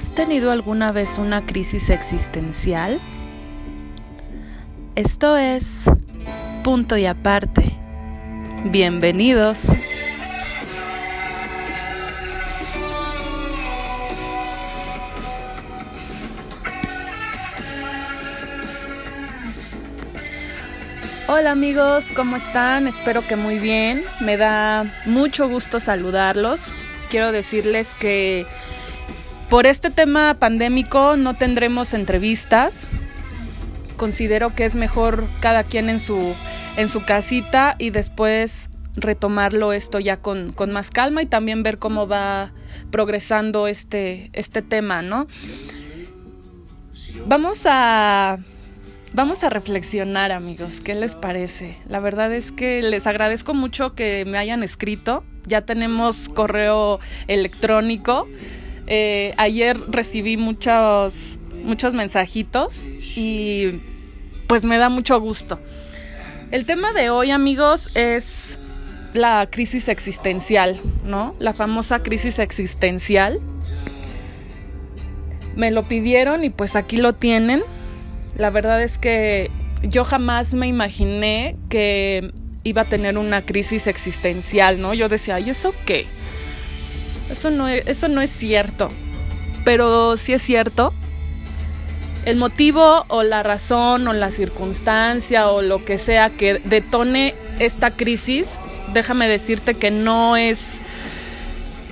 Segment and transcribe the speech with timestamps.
[0.00, 3.02] ¿Has tenido alguna vez una crisis existencial?
[4.94, 5.84] Esto es
[6.64, 7.66] punto y aparte.
[8.64, 9.66] Bienvenidos.
[21.28, 22.86] Hola amigos, ¿cómo están?
[22.86, 24.02] Espero que muy bien.
[24.22, 26.72] Me da mucho gusto saludarlos.
[27.10, 28.46] Quiero decirles que
[29.50, 32.88] por este tema pandémico no tendremos entrevistas.
[33.96, 36.34] Considero que es mejor cada quien en su,
[36.76, 41.78] en su casita y después retomarlo esto ya con, con más calma y también ver
[41.78, 42.52] cómo va
[42.90, 45.26] progresando este, este tema, ¿no?
[47.26, 48.38] Vamos a
[49.12, 51.76] Vamos a reflexionar amigos, ¿qué les parece?
[51.88, 58.28] La verdad es que les agradezco mucho que me hayan escrito, ya tenemos correo electrónico,
[58.90, 63.80] eh, ayer recibí muchos, muchos mensajitos y
[64.46, 65.58] pues me da mucho gusto.
[66.50, 68.58] El tema de hoy amigos es
[69.14, 71.34] la crisis existencial, ¿no?
[71.38, 73.40] La famosa crisis existencial.
[75.56, 77.62] Me lo pidieron y pues aquí lo tienen
[78.36, 79.50] la verdad es que
[79.82, 82.32] yo jamás me imaginé que
[82.64, 84.94] iba a tener una crisis existencial, ¿no?
[84.94, 86.06] Yo decía, ¿y eso qué?
[87.30, 88.90] Eso no es, eso no es cierto.
[89.64, 90.92] Pero sí es cierto.
[92.24, 97.92] El motivo o la razón o la circunstancia o lo que sea que detone esta
[97.92, 98.58] crisis,
[98.92, 100.80] déjame decirte que no es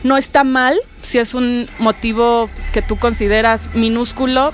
[0.05, 4.53] no está mal si es un motivo que tú consideras minúsculo,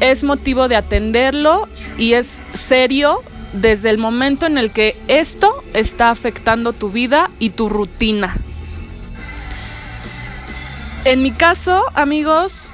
[0.00, 6.10] es motivo de atenderlo y es serio desde el momento en el que esto está
[6.10, 8.36] afectando tu vida y tu rutina.
[11.04, 12.70] En mi caso, amigos,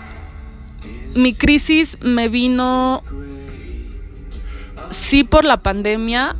[1.14, 3.02] mi crisis me vino
[4.90, 6.34] sí por la pandemia,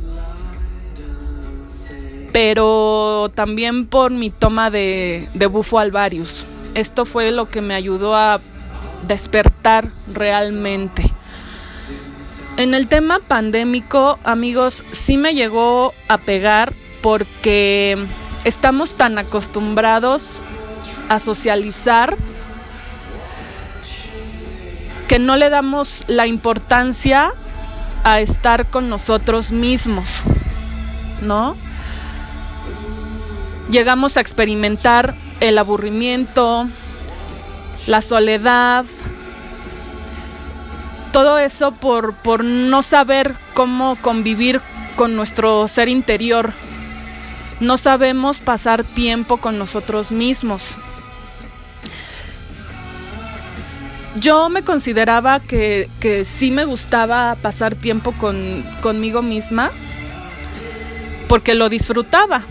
[2.33, 6.45] pero también por mi toma de, de bufo alvarius.
[6.73, 8.41] Esto fue lo que me ayudó a
[9.07, 11.11] despertar realmente.
[12.57, 17.97] En el tema pandémico, amigos, sí me llegó a pegar porque
[18.43, 20.41] estamos tan acostumbrados
[21.09, 22.17] a socializar
[25.07, 27.33] que no le damos la importancia
[28.03, 30.23] a estar con nosotros mismos,
[31.21, 31.55] ¿no?
[33.69, 36.67] Llegamos a experimentar el aburrimiento,
[37.87, 38.85] la soledad,
[41.11, 44.61] todo eso por, por no saber cómo convivir
[44.95, 46.53] con nuestro ser interior.
[47.59, 50.77] No sabemos pasar tiempo con nosotros mismos.
[54.15, 59.71] Yo me consideraba que, que sí me gustaba pasar tiempo con, conmigo misma
[61.27, 62.43] porque lo disfrutaba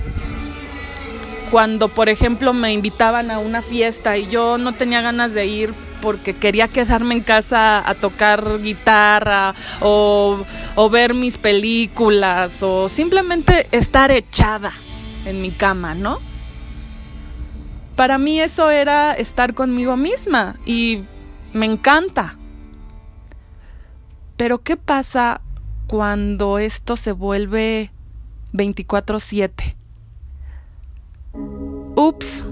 [1.51, 5.75] cuando, por ejemplo, me invitaban a una fiesta y yo no tenía ganas de ir
[6.03, 13.69] porque quería quedarme en casa a tocar guitarra o, o ver mis películas o simplemente
[13.71, 14.73] estar echada
[15.25, 16.19] en mi cama, ¿no?
[17.97, 21.05] Para mí eso era estar conmigo misma y
[21.55, 22.37] me encanta.
[24.37, 25.41] Pero ¿qué pasa
[25.87, 27.91] cuando esto se vuelve
[28.53, 29.77] 24/7?
[31.97, 32.45] ups.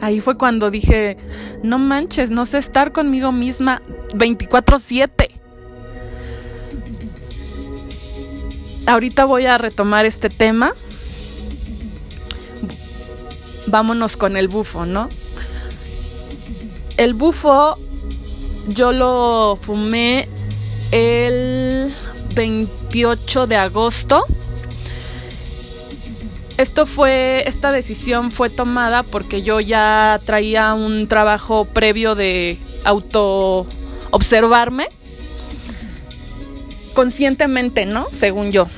[0.00, 1.16] Ahí fue cuando dije,
[1.62, 3.82] no manches, no sé estar conmigo misma
[4.14, 5.30] 24/7.
[8.86, 10.74] Ahorita voy a retomar este tema.
[13.68, 15.08] Vámonos con el bufo, ¿no?
[17.02, 17.76] El bufo
[18.68, 20.28] yo lo fumé
[20.92, 21.92] el
[22.32, 24.24] 28 de agosto
[26.58, 33.66] esto fue, esta decisión fue tomada porque yo ya traía un trabajo previo de auto
[34.12, 34.86] observarme
[36.94, 38.06] conscientemente, ¿no?
[38.12, 38.68] Según yo.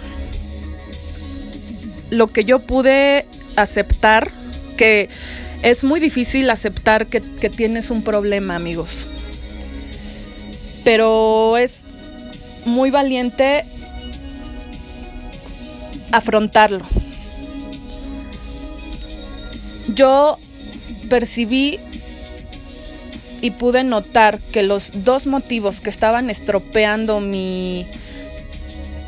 [2.08, 3.26] Lo que yo pude
[3.56, 4.30] aceptar,
[4.78, 5.10] que
[5.64, 9.06] es muy difícil aceptar que, tienes un problema, amigos.
[10.84, 11.80] Pero es
[12.64, 13.64] muy valiente
[16.12, 16.84] afrontarlo
[19.94, 20.38] yo
[21.08, 21.78] percibí
[23.40, 27.86] y pude notar que los dos motivos que estaban estropeando mi,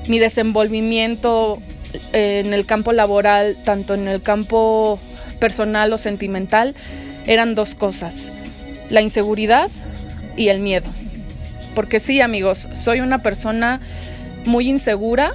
[0.07, 1.59] mi desenvolvimiento
[2.13, 5.01] en el campo laboral, tanto en el campo
[5.39, 6.75] personal o sentimental,
[7.27, 8.31] eran dos cosas.
[8.89, 9.69] la inseguridad
[10.37, 10.87] y el miedo.
[11.75, 13.81] Porque sí, amigos, soy una persona
[14.45, 15.35] muy insegura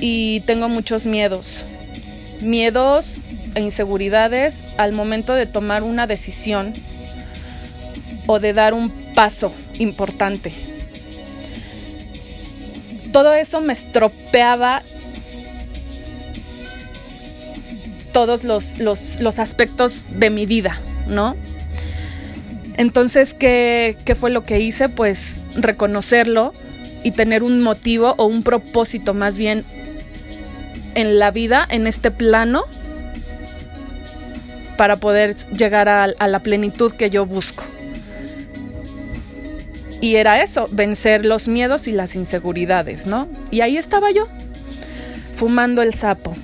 [0.00, 1.64] y tengo muchos miedos.
[2.40, 3.18] Miedos
[3.54, 6.74] e inseguridades al momento de tomar una decisión
[8.26, 10.52] o de dar un paso importante.
[13.12, 14.82] Todo eso me estropeaba
[18.16, 21.36] todos los, los, aspectos de mi vida, ¿no?
[22.78, 24.88] Entonces, ¿qué, ¿qué fue lo que hice?
[24.88, 26.54] Pues reconocerlo
[27.02, 29.66] y tener un motivo o un propósito más bien
[30.94, 32.64] en la vida, en este plano,
[34.78, 37.64] para poder llegar a, la plenitud que yo busco.
[40.00, 43.28] Y era eso, vencer los miedos y las inseguridades, ¿no?
[43.50, 44.26] Y ahí estaba yo,
[45.34, 46.34] fumando el sapo.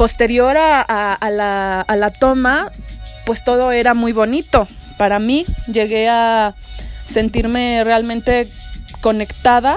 [0.00, 2.72] Posterior a, la, toma,
[3.26, 4.66] pues todo era muy bonito.
[4.96, 6.54] Para mí llegué a
[7.04, 8.48] sentirme realmente
[9.02, 9.76] conectada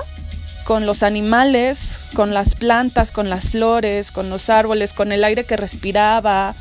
[0.64, 5.44] con los animales, con las plantas, con las flores, con los árboles, con el aire
[5.44, 6.56] que respiraba,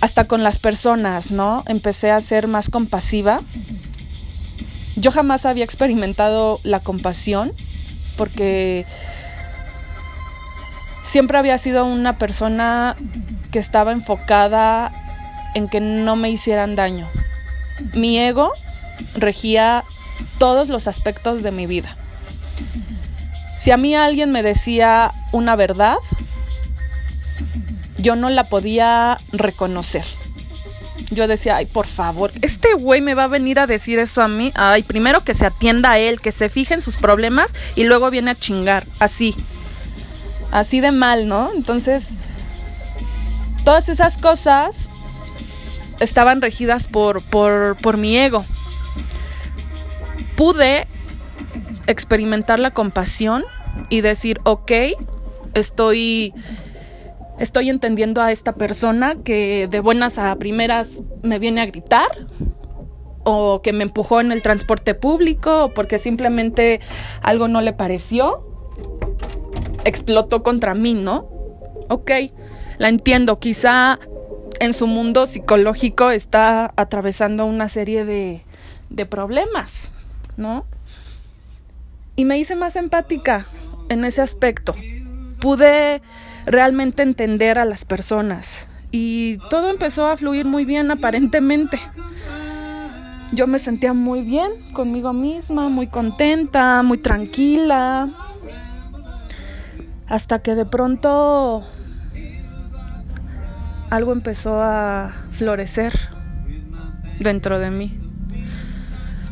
[0.00, 1.64] hasta con las personas, ¿no?
[1.66, 3.40] Empecé a ser más compasiva.
[4.94, 7.52] Yo jamás había experimentado la compasión
[8.16, 8.86] porque
[11.10, 12.94] siempre había sido una persona
[13.50, 14.92] que estaba enfocada
[15.56, 17.08] en que no me hicieran daño.
[17.94, 18.52] Mi ego
[19.16, 19.82] regía
[20.38, 21.96] todos los aspectos de mi vida.
[23.58, 25.96] Si a mí alguien me decía una verdad,
[27.98, 30.04] yo no la podía reconocer.
[31.10, 34.28] Yo decía, ay, por favor, este güey me va a venir a decir eso a
[34.28, 34.52] mí.
[34.54, 38.10] Ay, primero que se atienda a él, que se fije en sus problemas y luego
[38.10, 38.86] viene a chingar.
[39.00, 39.34] Así.
[40.52, 41.50] Así de mal, ¿no?
[41.54, 42.10] Entonces,
[43.64, 44.90] todas esas cosas
[46.00, 48.44] estaban regidas por, por, mi ego.
[50.36, 50.88] Pude
[51.86, 53.44] experimentar la compasión
[53.90, 54.72] y decir, ok,
[55.54, 56.34] estoy,
[57.38, 60.90] estoy entendiendo a esta persona que de buenas a primeras
[61.22, 62.08] me viene a gritar
[63.22, 66.80] o que me empujó en el transporte público o porque simplemente
[67.22, 68.49] algo no le pareció,
[69.84, 71.28] explotó contra mí, ¿no?
[71.88, 72.10] Ok,
[72.78, 73.98] la entiendo, quizá
[74.60, 78.42] en su mundo psicológico está atravesando una serie de,
[78.90, 79.90] de problemas,
[80.36, 80.66] ¿no?
[82.20, 83.46] y me hice más empática
[83.88, 84.74] en ese aspecto.
[85.40, 86.02] Pude
[86.44, 91.80] realmente entender a las personas y todo empezó a fluir muy bien aparentemente.
[93.32, 98.10] Yo me sentía muy bien conmigo misma, muy contenta, muy tranquila.
[100.10, 101.64] Hasta que de pronto
[103.90, 105.92] algo empezó a florecer
[107.20, 107.96] dentro de mí.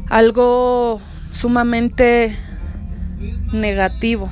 [0.09, 1.01] Algo
[1.33, 2.37] sumamente
[3.53, 4.31] negativo.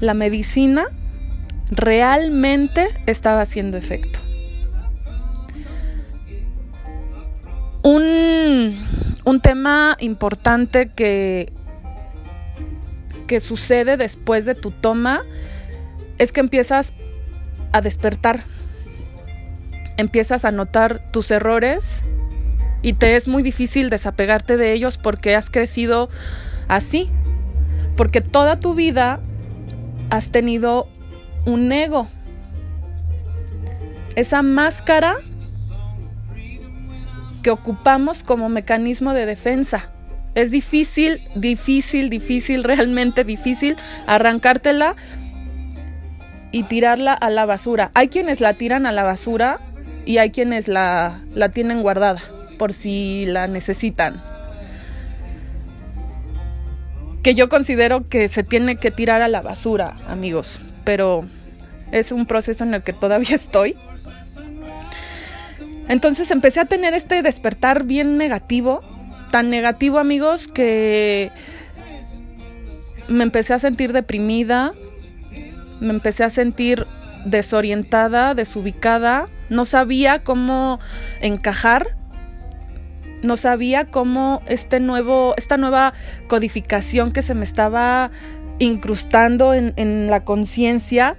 [0.00, 0.84] La medicina
[1.70, 4.20] realmente estaba haciendo efecto.
[7.82, 8.76] Un,
[9.24, 11.52] un tema importante que,
[13.28, 15.22] que sucede después de tu toma
[16.18, 16.92] es que empiezas
[17.70, 18.42] a despertar,
[19.96, 22.02] empiezas a notar tus errores
[22.82, 26.08] y te es muy difícil desapegarte de ellos porque has crecido
[26.66, 27.10] así,
[27.96, 29.20] porque toda tu vida
[30.10, 30.88] has tenido
[31.44, 32.08] un ego.
[34.16, 35.16] Esa máscara
[37.42, 39.92] que ocupamos como mecanismo de defensa.
[40.38, 43.74] Es difícil, difícil, difícil, realmente difícil
[44.06, 44.94] arrancártela
[46.52, 47.90] y tirarla a la basura.
[47.94, 49.58] Hay quienes la tiran a la basura
[50.06, 52.22] y hay quienes la, la tienen guardada
[52.56, 54.22] por si la necesitan.
[57.24, 61.26] Que yo considero que se tiene que tirar a la basura, amigos, pero
[61.90, 63.74] es un proceso en el que todavía estoy.
[65.88, 68.97] Entonces empecé a tener este despertar bien negativo,
[69.30, 71.30] tan negativo amigos que
[73.08, 74.72] me empecé a sentir deprimida,
[75.80, 76.86] me empecé a sentir
[77.24, 80.78] desorientada, desubicada, no sabía cómo
[81.20, 81.98] encajar
[83.22, 85.92] no sabía cómo este nuevo, esta nueva
[86.28, 88.10] codificación que se me estaba
[88.58, 91.16] incrustando en, en la conciencia,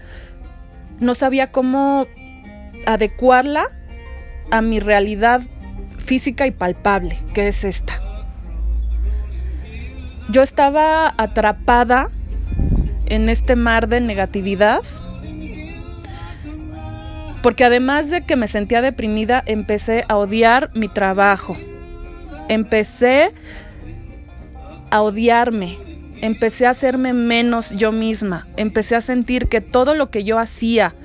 [1.00, 2.08] no sabía cómo
[2.86, 3.70] adecuarla
[4.52, 5.42] a mi realidad
[6.10, 8.02] física y palpable, que es esta.
[10.32, 12.10] Yo estaba atrapada
[13.06, 14.82] en este mar de negatividad
[17.44, 21.56] Porque además de que me sentía deprimida, empecé a odiar mi trabajo.
[22.50, 23.32] Empecé
[24.90, 25.78] a odiarme.
[26.22, 28.48] Empecé a hacerme menos yo misma.
[28.58, 30.96] Empecé a sentir que todo lo que yo hacía,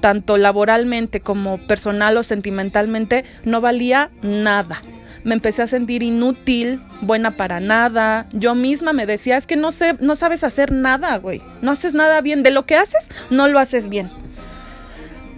[0.00, 4.82] tanto laboralmente como personal o sentimentalmente, no valía nada.
[5.24, 8.28] Me empecé a sentir inútil, buena para nada.
[8.32, 11.42] Yo misma me decía, es que no sé, no sabes hacer nada, güey.
[11.60, 12.42] No haces nada bien.
[12.42, 14.10] De lo que haces, no lo haces bien.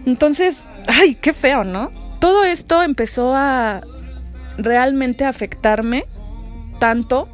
[0.06, 1.90] Entonces, ay, qué feo, ¿no?
[2.20, 3.80] Todo esto empezó a
[4.58, 6.04] realmente afectarme
[6.78, 7.28] tanto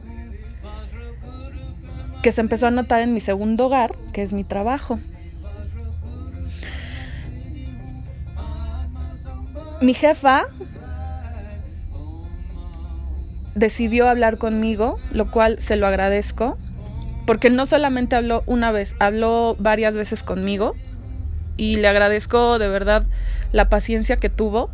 [2.23, 4.99] que se empezó a notar en mi segundo hogar, que es mi trabajo.
[9.81, 10.45] Mi jefa
[13.55, 16.57] decidió hablar conmigo, lo cual se lo agradezco,
[17.27, 20.75] porque no solamente habló una vez, habló varias veces conmigo
[21.57, 23.05] y le agradezco de verdad
[23.53, 24.71] la paciencia que tuvo,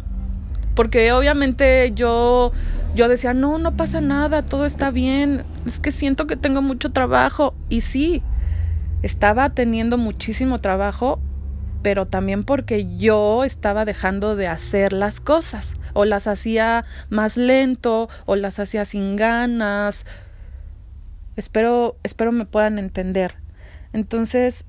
[0.75, 2.52] porque obviamente yo
[2.94, 6.92] yo decía, "No, no pasa nada, todo está bien, es que siento que tengo mucho
[6.92, 8.23] trabajo." Y sí,
[9.02, 11.18] estaba teniendo muchísimo trabajo,
[11.83, 18.09] pero también porque yo estaba dejando de hacer las cosas, o las hacía más lento,
[18.25, 20.07] o las hacía sin ganas.
[21.37, 23.35] Espero espero me puedan entender.
[23.93, 24.65] Entonces,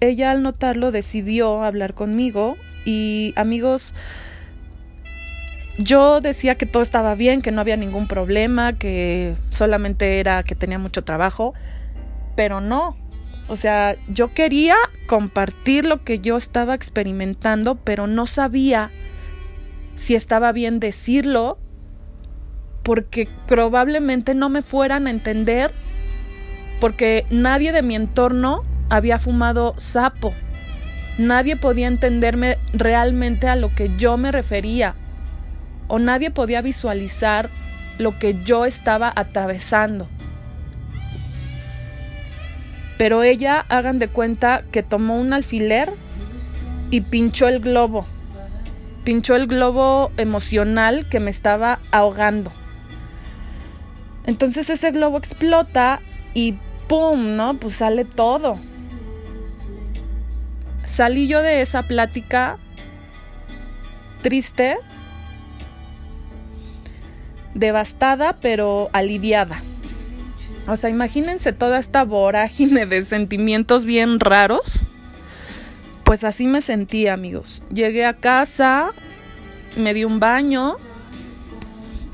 [0.00, 3.94] ella al notarlo decidió hablar conmigo y amigos,
[5.78, 10.54] yo decía que todo estaba bien, que no había ningún problema, que solamente era que
[10.54, 11.54] tenía mucho trabajo,
[12.34, 12.96] pero no.
[13.48, 14.76] O sea, yo quería
[15.06, 18.90] compartir lo que yo estaba experimentando, pero no sabía
[19.94, 21.58] si estaba bien decirlo,
[22.82, 25.72] porque probablemente no me fueran a entender,
[26.80, 30.34] porque nadie de mi entorno había fumado sapo.
[31.18, 34.94] Nadie podía entenderme realmente a lo que yo me refería
[35.88, 37.50] o nadie podía visualizar
[37.98, 40.08] lo que yo estaba atravesando.
[42.98, 45.92] Pero ella, hagan de cuenta que tomó un alfiler
[46.90, 48.06] y pinchó el globo.
[49.04, 52.52] Pinchó el globo emocional que me estaba ahogando.
[54.24, 56.00] Entonces ese globo explota
[56.34, 57.36] y ¡pum!
[57.36, 57.58] ¿No?
[57.58, 58.58] Pues sale todo.
[60.84, 62.58] Salí yo de esa plática
[64.22, 64.76] triste,
[67.54, 69.62] devastada, pero aliviada.
[70.68, 74.82] O sea, imagínense toda esta vorágine de sentimientos bien raros.
[76.04, 77.62] Pues así me sentí, amigos.
[77.72, 78.92] Llegué a casa,
[79.76, 80.76] me di un baño,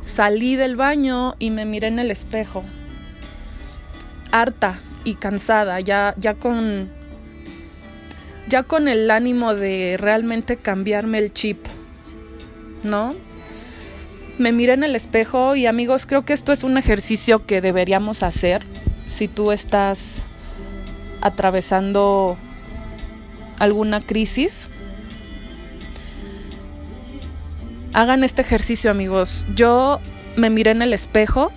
[0.05, 2.65] salí del baño y me miré en el espejo.
[4.31, 6.91] Harta y cansada, ya, ya con
[8.49, 11.65] ya con el ánimo de realmente cambiarme el chip,
[12.83, 13.15] ¿no?
[14.39, 18.23] Me miré en el espejo y amigos, creo que esto es un ejercicio que deberíamos
[18.23, 18.65] hacer
[19.07, 20.25] si tú estás
[21.21, 22.37] atravesando
[23.59, 24.69] alguna crisis.
[27.93, 29.47] Hagan este ejercicio, amigos.
[29.55, 30.01] Yo
[30.37, 31.53] me miré en el espejo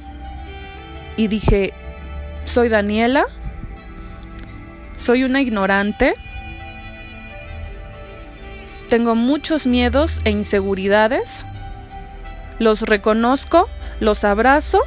[1.15, 1.73] y dije,
[2.43, 3.25] soy Daniela,
[4.97, 6.13] soy una ignorante,
[8.89, 11.45] tengo muchos miedos e inseguridades.
[12.59, 13.69] Los reconozco,
[13.99, 14.81] los abrazo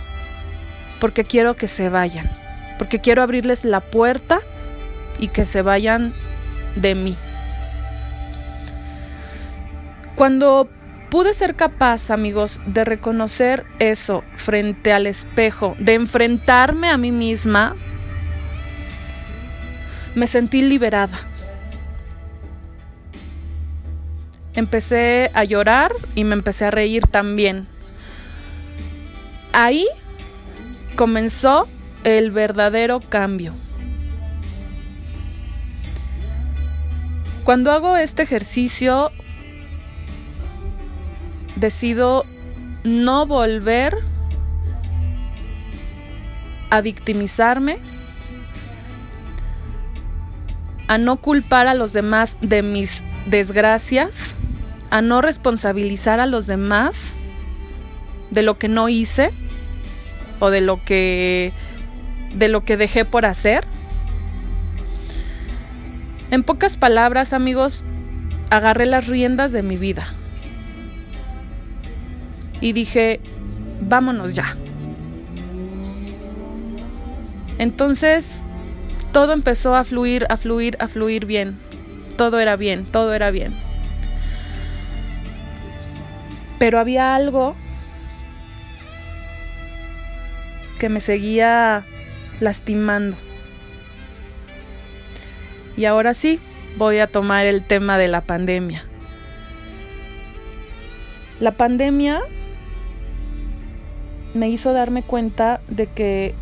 [1.00, 2.30] porque quiero que se vayan,
[2.78, 4.40] porque quiero abrirles la puerta
[5.18, 6.14] y que se vayan
[6.76, 7.16] de mí.
[10.14, 10.68] Cuando
[11.10, 17.76] pude ser capaz, amigos, de reconocer eso frente al espejo, de enfrentarme a mí misma,
[20.14, 21.27] me sentí liberada.
[24.54, 27.66] Empecé a llorar y me empecé a reír también.
[29.52, 29.86] Ahí
[30.96, 31.68] comenzó
[32.04, 33.54] el verdadero cambio.
[37.44, 39.10] Cuando hago este ejercicio,
[41.56, 42.26] decido
[42.84, 43.96] no volver
[46.70, 47.78] a victimizarme,
[50.88, 54.34] a no culpar a los demás de mis desgracias,
[54.90, 57.14] a no responsabilizar a los demás
[58.30, 59.30] de lo que no hice
[60.40, 61.52] o de lo que
[62.34, 63.64] de lo que dejé por hacer.
[66.30, 67.84] En pocas palabras, amigos,
[68.50, 70.06] agarré las riendas de mi vida.
[72.60, 73.20] Y dije,
[73.80, 74.56] vámonos ya.
[77.58, 78.42] Entonces,
[79.12, 81.58] todo empezó a fluir, a fluir, a fluir bien.
[82.16, 83.67] Todo era bien, todo era bien.
[86.58, 87.54] Pero había algo
[90.78, 91.84] que me seguía
[92.40, 93.16] lastimando.
[95.76, 96.40] Y ahora sí,
[96.76, 98.84] voy a tomar el tema de la pandemia.
[101.40, 102.20] La pandemia
[104.34, 106.34] me hizo darme cuenta de que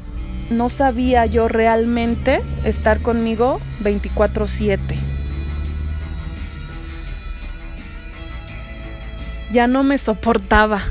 [0.50, 5.05] no sabía yo realmente estar conmigo 24/7.
[9.52, 10.82] Ya no me soportaba.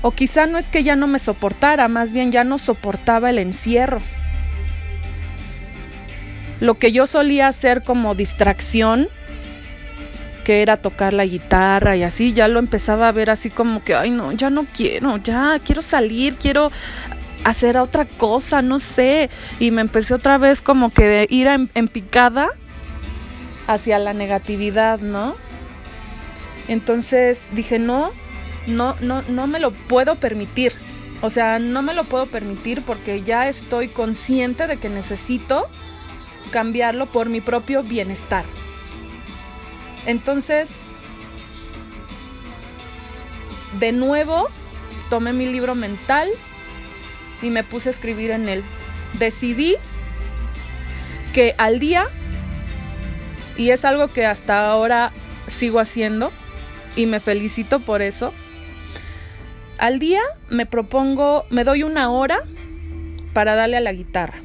[0.00, 3.38] O quizá no es que ya no me soportara, más bien ya no soportaba el
[3.38, 4.00] encierro.
[6.60, 9.08] Lo que yo solía hacer como distracción,
[10.44, 13.94] que era tocar la guitarra y así, ya lo empezaba a ver así como que,
[13.94, 16.70] ay no, ya no quiero, ya quiero salir, quiero
[17.44, 19.30] hacer otra cosa, no sé.
[19.58, 22.48] Y me empecé otra vez como que ir en, en picada
[23.66, 25.36] hacia la negatividad, ¿no?
[26.68, 28.12] Entonces dije, no,
[28.66, 30.72] no, no, no me lo puedo permitir.
[31.20, 35.64] O sea, no me lo puedo permitir porque ya estoy consciente de que necesito
[36.52, 38.44] cambiarlo por mi propio bienestar.
[40.06, 40.70] Entonces,
[43.80, 44.48] de nuevo,
[45.10, 46.28] tomé mi libro mental
[47.42, 48.64] y me puse a escribir en él.
[49.14, 49.76] Decidí
[51.32, 52.06] que al día,
[53.56, 55.12] y es algo que hasta ahora
[55.46, 56.32] sigo haciendo,
[56.98, 58.34] y me felicito por eso,
[59.78, 62.42] al día me propongo, me doy una hora
[63.32, 64.38] para darle a la guitarra.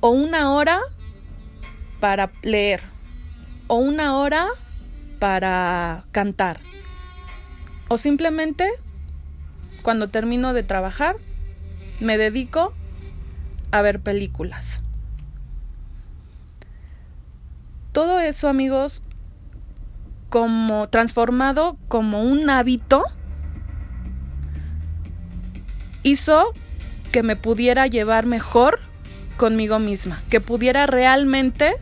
[0.00, 0.80] O una hora
[2.00, 2.80] para leer.
[3.66, 4.48] O una hora
[5.18, 6.58] para cantar.
[7.88, 8.66] O simplemente,
[9.82, 11.16] cuando termino de trabajar,
[12.00, 12.72] me dedico
[13.72, 14.80] a ver películas.
[17.92, 19.02] Todo eso, amigos,
[20.30, 23.04] como transformado como un hábito,
[26.02, 26.54] hizo
[27.12, 28.80] que me pudiera llevar mejor
[29.36, 31.74] conmigo misma, que pudiera realmente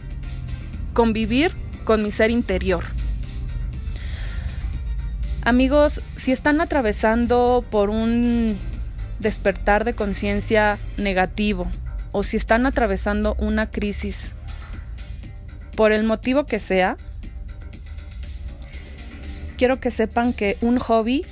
[0.94, 1.52] convivir
[1.84, 2.84] con mi ser interior.
[5.42, 8.58] Amigos, si están atravesando por un
[9.20, 11.70] despertar de conciencia negativo
[12.12, 14.32] o si están atravesando una crisis,
[15.76, 16.96] por el motivo que sea,
[19.58, 21.26] quiero que sepan que un hobby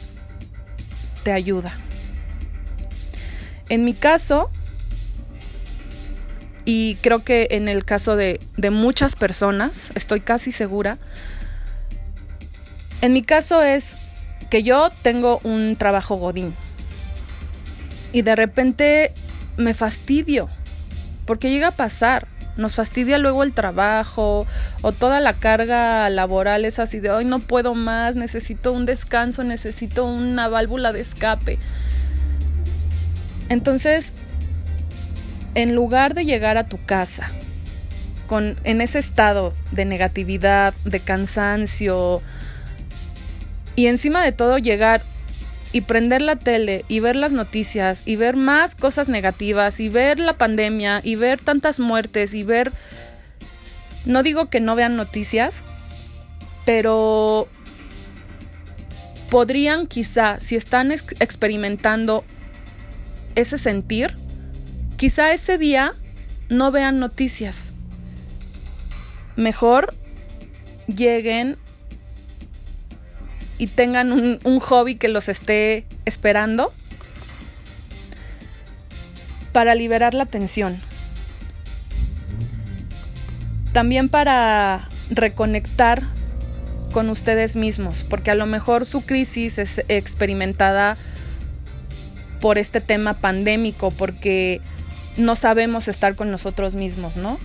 [1.23, 1.73] te ayuda.
[3.71, 4.51] En mi caso,
[6.67, 10.99] y creo que en el caso de, muchas personas, estoy casi segura,
[13.01, 13.99] en mi caso es
[14.51, 16.55] que yo tengo un trabajo godín
[18.12, 19.15] y de repente
[19.57, 20.49] me fastidio,
[21.25, 24.47] porque llega a pasar nos fastidia luego el trabajo
[24.83, 29.45] o toda la carga laboral es así de, hoy no puedo más, necesito un descanso,
[29.45, 31.59] necesito una válvula de escape.
[33.49, 34.12] Entonces,
[35.55, 37.31] en lugar de llegar a tu casa
[38.27, 42.23] con, en ese estado de negatividad, de cansancio,
[43.77, 45.03] y encima de todo llegar
[45.77, 50.19] y prender la tele y ver las noticias y ver más cosas negativas y ver
[50.19, 52.73] la pandemia y ver tantas muertes y ver...
[54.07, 55.67] No digo que no vean noticias,
[56.65, 57.47] pero
[59.29, 62.25] podrían quizá, si están experimentando
[63.35, 64.17] ese sentir,
[64.97, 65.95] quizá ese día
[66.49, 67.71] no vean noticias.
[69.37, 69.95] Mejor
[70.87, 71.59] lleguen
[73.59, 76.73] y tengan un, hobby que los esté esperando
[79.53, 80.81] para liberar la tensión.
[83.73, 86.03] También para reconectar
[86.92, 90.97] con ustedes mismos, porque a lo mejor su crisis es experimentada
[92.40, 94.61] por este tema pandémico, porque
[95.16, 97.38] no sabemos estar con nosotros mismos, ¿no?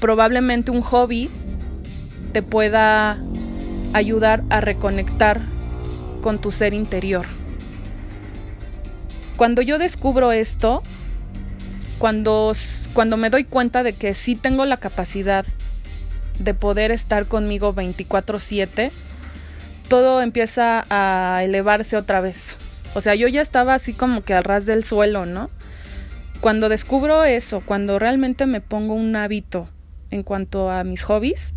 [0.00, 1.30] Probablemente un hobby
[2.32, 3.18] te pueda
[3.92, 5.40] ayudar a reconectar
[6.20, 7.26] con tu ser interior.
[9.36, 10.82] Cuando yo descubro esto,
[11.98, 12.52] cuando,
[12.92, 15.46] cuando me doy cuenta de que sí tengo la capacidad
[16.38, 18.90] de poder estar conmigo 24/7,
[19.88, 22.56] todo empieza a elevarse otra vez.
[22.94, 25.50] O sea, yo ya estaba así como que al ras del suelo, ¿no?
[26.40, 29.68] Cuando descubro eso, cuando realmente me pongo un hábito
[30.10, 31.54] en cuanto a mis hobbies,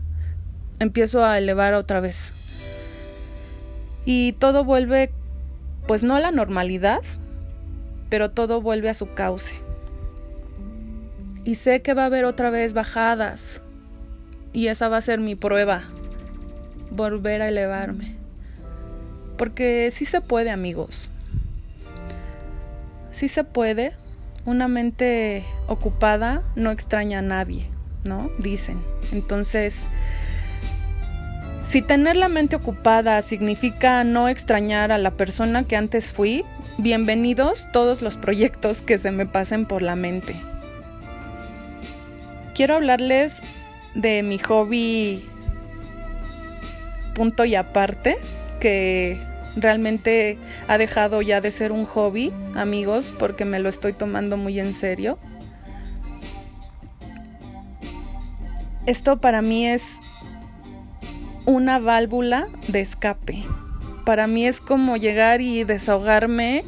[0.80, 2.34] empiezo a elevar otra vez.
[4.06, 5.12] Y todo vuelve,
[5.88, 7.02] pues no a la normalidad,
[8.10, 9.54] pero todo vuelve a su cauce.
[11.46, 13.62] Y sé que va a haber otra vez bajadas.
[14.54, 15.84] Y esa va a ser mi prueba
[16.92, 18.16] volver a elevarme.
[19.38, 21.10] Porque sí se puede, amigos.
[23.12, 23.94] Sí se puede.
[24.46, 27.70] Una mente ocupada no extraña a nadie,
[28.04, 28.30] ¿no?
[28.40, 28.82] Dicen.
[29.12, 29.88] Entonces,
[31.64, 36.44] si tener la mente ocupada significa no extrañar a la persona que antes fui,
[36.78, 40.36] bienvenidos todos los proyectos que se me pasen por la mente.
[42.54, 43.42] Quiero hablarles
[43.96, 45.24] de mi hobby
[47.14, 48.18] punto y aparte,
[48.60, 49.20] que
[49.56, 54.60] realmente ha dejado ya de ser un hobby, amigos, porque me lo estoy tomando muy
[54.60, 55.20] en serio.
[58.86, 60.00] Esto para mí es
[61.46, 63.44] una válvula de escape.
[64.06, 66.64] Para mí es como llegar y desahogarme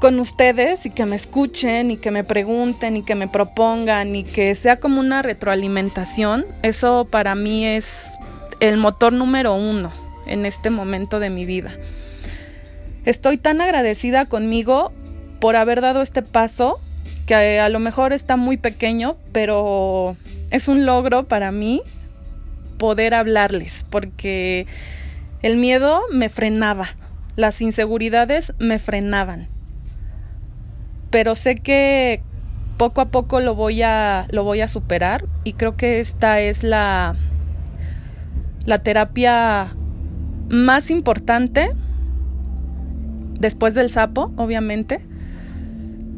[0.00, 4.24] con ustedes y que me escuchen y que me pregunten y que me propongan y
[4.24, 6.46] que sea como una retroalimentación.
[6.62, 8.06] Eso para mí es
[8.60, 9.90] el motor número uno
[10.26, 11.72] en este momento de mi vida.
[13.04, 14.92] Estoy tan agradecida conmigo
[15.40, 16.80] por haber dado este paso
[17.26, 20.16] que a lo mejor está muy pequeño, pero
[20.50, 21.82] es un logro para mí
[22.78, 24.66] poder hablarles, porque
[25.42, 26.88] el miedo me frenaba,
[27.36, 29.48] las inseguridades me frenaban.
[31.10, 32.22] Pero sé que
[32.76, 36.62] poco a poco lo voy a lo voy a superar y creo que esta es
[36.62, 37.16] la
[38.64, 39.74] la terapia
[40.48, 41.70] más importante
[43.38, 45.00] después del sapo, obviamente,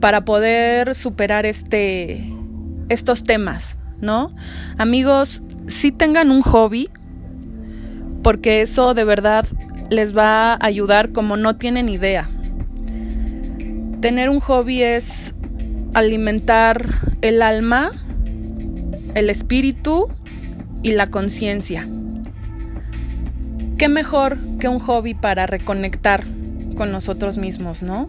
[0.00, 2.32] para poder superar este
[2.88, 4.34] estos temas, ¿no?
[4.78, 6.90] Amigos, si tengan un hobby,
[8.22, 9.46] porque eso de verdad
[9.90, 12.28] les va a ayudar como no tienen idea.
[14.00, 15.34] Tener un hobby es
[15.94, 17.92] alimentar el alma,
[19.14, 20.08] el espíritu
[20.82, 21.88] y la conciencia.
[23.76, 26.24] ¿Qué mejor que un hobby para reconectar
[26.76, 28.08] con nosotros mismos, no?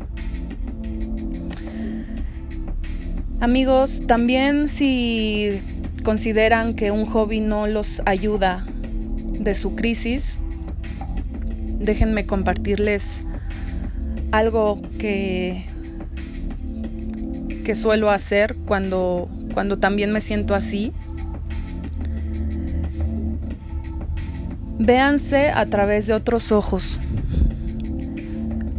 [3.39, 5.61] Amigos, también si
[6.09, 10.39] consideran que un hobby no los ayuda de su crisis,
[11.77, 13.21] déjenme compartirles
[14.31, 15.67] algo que,
[17.63, 20.93] que suelo hacer cuando, cuando también me siento así.
[24.79, 26.99] Véanse a través de otros ojos.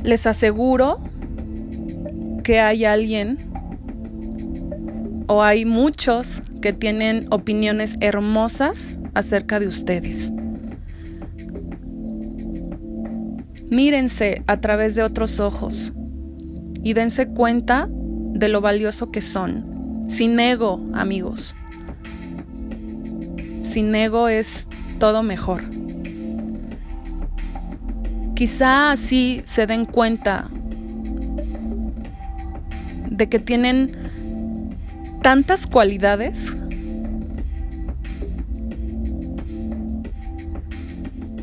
[0.02, 1.00] Les aseguro
[2.42, 3.38] que hay alguien
[5.28, 10.32] o hay muchos que tienen opiniones hermosas acerca de ustedes.
[13.70, 15.92] Mírense a través de otros ojos
[16.82, 20.06] y dense cuenta de lo valioso que son.
[20.08, 21.54] Sin ego, amigos.
[23.62, 24.66] Sin ego es
[24.98, 25.62] todo mejor.
[28.34, 30.50] Quizá así se den cuenta
[33.10, 33.99] de que tienen
[35.22, 36.52] tantas cualidades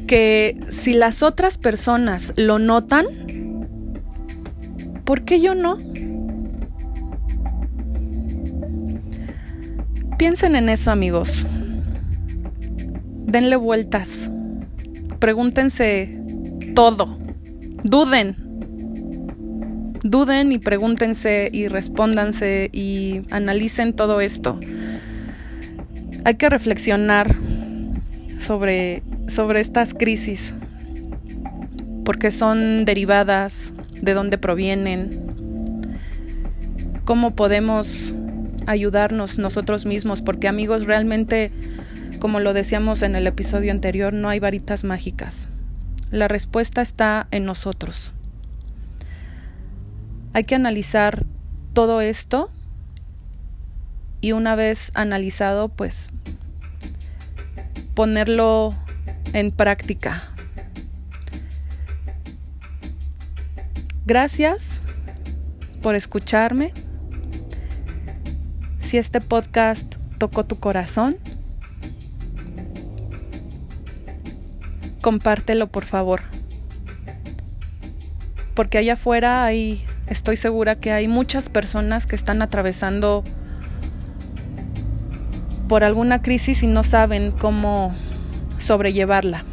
[0.07, 3.05] que si las otras personas lo notan,
[5.03, 5.77] ¿por qué yo no?
[10.17, 11.45] Piensen en eso amigos.
[13.27, 14.31] Denle vueltas.
[15.19, 16.17] Pregúntense
[16.73, 17.19] todo.
[17.83, 18.46] Duden
[20.09, 24.59] duden y pregúntense y respóndanse y analicen todo esto.
[26.23, 27.35] Hay que reflexionar
[28.37, 30.53] sobre, sobre estas crisis,
[32.05, 35.19] porque son derivadas, de dónde provienen,
[37.03, 38.13] cómo podemos
[38.67, 41.51] ayudarnos nosotros mismos, porque amigos, realmente,
[42.19, 45.49] como lo decíamos en el episodio anterior, no hay varitas mágicas.
[46.11, 48.13] La respuesta está en nosotros.
[50.37, 51.25] Hay que analizar
[51.73, 52.51] todo esto
[54.21, 56.11] y una vez analizado, pues
[57.95, 58.75] ponerlo
[59.33, 60.21] en práctica.
[64.05, 64.83] Gracias
[65.81, 66.71] por escucharme.
[68.77, 71.17] Si este podcast tocó tu corazón,
[75.01, 76.21] compártelo por favor.
[78.53, 83.23] Porque allá afuera hay Estoy segura que hay muchas personas que están atravesando
[85.67, 87.93] por alguna crisis y no saben cómo
[88.57, 89.43] sobrellevarla.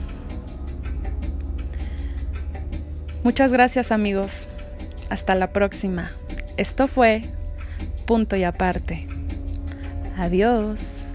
[3.25, 4.49] Muchas gracias amigos.
[5.11, 6.13] Hasta la próxima.
[6.57, 7.23] Esto fue
[8.07, 9.09] punto y aparte.
[10.17, 11.07] Adiós.